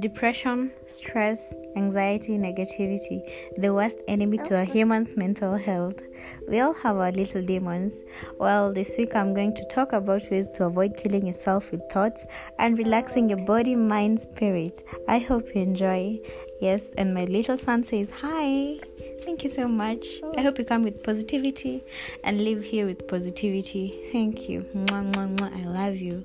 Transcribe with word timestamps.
Depression, 0.00 0.70
stress, 0.86 1.52
anxiety, 1.74 2.38
negativity, 2.38 3.20
the 3.56 3.74
worst 3.74 3.98
enemy 4.06 4.38
to 4.38 4.56
a 4.56 4.62
human's 4.64 5.16
mental 5.16 5.56
health. 5.56 6.00
We 6.48 6.60
all 6.60 6.72
have 6.74 6.98
our 6.98 7.10
little 7.10 7.42
demons. 7.42 8.04
Well, 8.38 8.72
this 8.72 8.96
week 8.96 9.16
I'm 9.16 9.34
going 9.34 9.56
to 9.56 9.64
talk 9.66 9.92
about 9.92 10.22
ways 10.30 10.48
to 10.54 10.66
avoid 10.66 10.96
killing 10.96 11.26
yourself 11.26 11.72
with 11.72 11.82
thoughts 11.90 12.26
and 12.60 12.78
relaxing 12.78 13.28
your 13.28 13.44
body, 13.44 13.74
mind, 13.74 14.20
spirit. 14.20 14.84
I 15.08 15.18
hope 15.18 15.52
you 15.52 15.62
enjoy. 15.62 16.20
Yes, 16.60 16.90
and 16.96 17.12
my 17.12 17.24
little 17.24 17.58
son 17.58 17.84
says 17.84 18.08
hi. 18.10 18.78
Thank 19.24 19.42
you 19.42 19.50
so 19.50 19.66
much. 19.66 20.06
I 20.36 20.42
hope 20.42 20.58
you 20.58 20.64
come 20.64 20.82
with 20.82 21.02
positivity 21.02 21.82
and 22.22 22.44
live 22.44 22.62
here 22.62 22.86
with 22.86 23.08
positivity. 23.08 24.08
Thank 24.12 24.48
you. 24.48 24.64
Mwah, 24.74 25.12
mwah, 25.12 25.36
mwah. 25.36 25.60
I 25.60 25.66
love 25.66 25.96
you. 25.96 26.22